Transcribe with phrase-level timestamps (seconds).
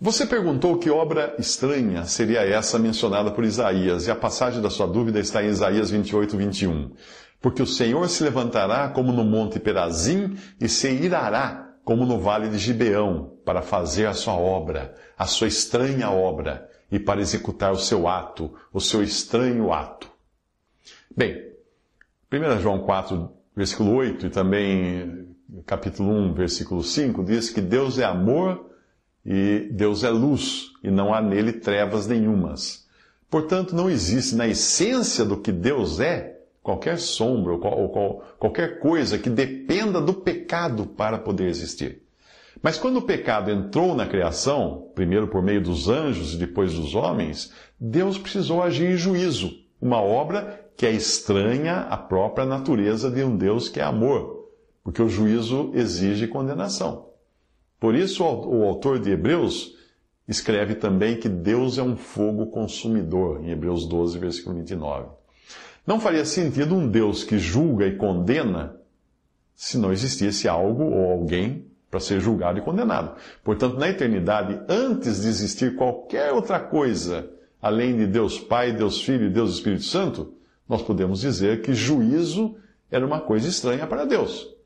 [0.00, 4.86] Você perguntou que obra estranha seria essa mencionada por Isaías, e a passagem da sua
[4.86, 6.92] dúvida está em Isaías 28, 21.
[7.40, 12.48] Porque o Senhor se levantará como no monte Perazim e se irará como no vale
[12.48, 17.78] de Gibeão, para fazer a sua obra, a sua estranha obra, e para executar o
[17.78, 20.08] seu ato, o seu estranho ato.
[21.16, 21.50] Bem,
[22.32, 25.34] 1 João 4, versículo 8 e também
[25.66, 28.67] capítulo 1, versículo 5 diz que Deus é amor
[29.30, 32.88] e Deus é luz, e não há nele trevas nenhumas.
[33.28, 39.28] Portanto, não existe na essência do que Deus é qualquer sombra ou qualquer coisa que
[39.28, 42.00] dependa do pecado para poder existir.
[42.62, 46.94] Mas quando o pecado entrou na criação, primeiro por meio dos anjos e depois dos
[46.94, 53.22] homens, Deus precisou agir em juízo, uma obra que é estranha à própria natureza de
[53.22, 54.48] um Deus que é amor,
[54.82, 57.08] porque o juízo exige condenação.
[57.80, 59.76] Por isso, o autor de Hebreus
[60.26, 65.08] escreve também que Deus é um fogo consumidor, em Hebreus 12, versículo 29.
[65.86, 68.76] Não faria sentido um Deus que julga e condena
[69.54, 73.16] se não existisse algo ou alguém para ser julgado e condenado.
[73.42, 79.26] Portanto, na eternidade, antes de existir qualquer outra coisa além de Deus Pai, Deus Filho
[79.26, 80.34] e Deus Espírito Santo,
[80.68, 82.56] nós podemos dizer que juízo
[82.90, 84.57] era uma coisa estranha para Deus.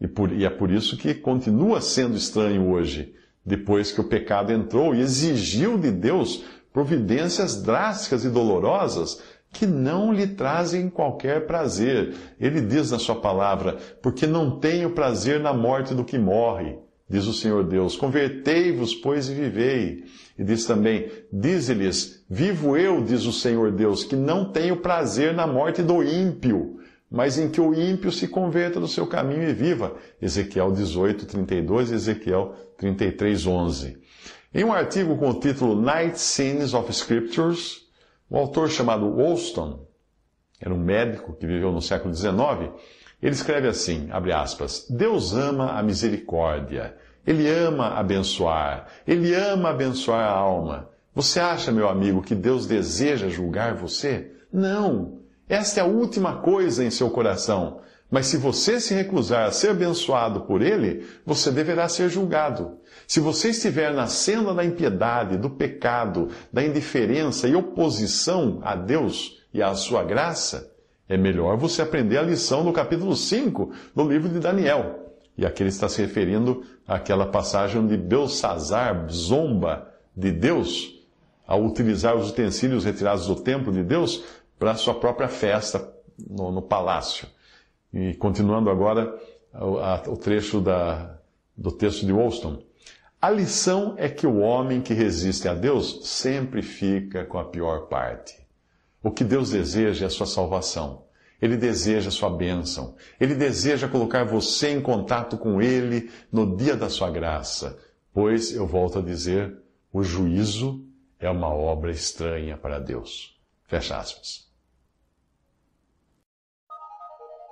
[0.00, 4.52] E, por, e é por isso que continua sendo estranho hoje, depois que o pecado
[4.52, 12.14] entrou e exigiu de Deus providências drásticas e dolorosas que não lhe trazem qualquer prazer.
[12.38, 16.76] Ele diz na sua palavra: Porque não tenho prazer na morte do que morre,
[17.08, 17.96] diz o Senhor Deus.
[17.96, 20.04] Convertei-vos, pois, e vivei.
[20.38, 25.46] E diz também: Dize-lhes: Vivo eu, diz o Senhor Deus, que não tenho prazer na
[25.46, 26.76] morte do ímpio
[27.10, 29.96] mas em que o ímpio se converta do seu caminho e viva.
[30.20, 33.98] Ezequiel 18, 32 e Ezequiel 33, 11.
[34.54, 37.86] Em um artigo com o título Night Scenes of Scriptures,
[38.28, 39.78] o autor chamado Wollstone,
[40.60, 42.72] era um médico que viveu no século XIX,
[43.22, 46.96] ele escreve assim, abre aspas, Deus ama a misericórdia,
[47.26, 50.90] Ele ama abençoar, Ele ama abençoar a alma.
[51.14, 54.32] Você acha, meu amigo, que Deus deseja julgar você?
[54.52, 55.20] Não!
[55.48, 57.80] Esta é a última coisa em seu coração.
[58.10, 62.78] Mas se você se recusar a ser abençoado por ele, você deverá ser julgado.
[63.06, 69.42] Se você estiver na senda da impiedade, do pecado, da indiferença e oposição a Deus
[69.52, 70.72] e à sua graça,
[71.08, 75.14] é melhor você aprender a lição do capítulo 5 do livro de Daniel.
[75.36, 80.94] E aqui ele está se referindo àquela passagem onde Belsazar zomba de Deus
[81.46, 84.24] ao utilizar os utensílios retirados do templo de Deus
[84.58, 87.28] para a sua própria festa no, no, palácio.
[87.92, 89.14] E continuando agora
[89.54, 91.18] o, a, o trecho da,
[91.56, 92.66] do texto de Wollstone.
[93.20, 97.86] A lição é que o homem que resiste a Deus sempre fica com a pior
[97.88, 98.46] parte.
[99.02, 101.04] O que Deus deseja é a sua salvação.
[101.40, 102.94] Ele deseja a sua bênção.
[103.20, 107.78] Ele deseja colocar você em contato com Ele no dia da sua graça.
[108.12, 109.56] Pois, eu volto a dizer,
[109.92, 110.84] o juízo
[111.18, 113.38] é uma obra estranha para Deus.
[113.66, 114.45] Fecha aspas.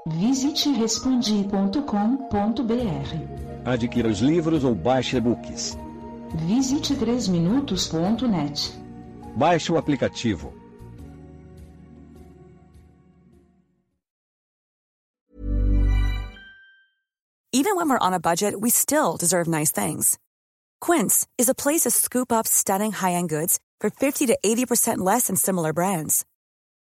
[0.06, 3.64] Visite respondi.com.br.
[3.64, 5.78] Adquira os livros ou baixe e-books.
[6.46, 8.78] Visite 3minutos.net.
[9.34, 10.52] Baixe o aplicativo.
[17.54, 20.18] Even when we're on a budget, we still deserve nice things.
[20.82, 25.28] Quince is a place to scoop up stunning high-end goods for 50 to 80% less
[25.28, 26.26] than similar brands.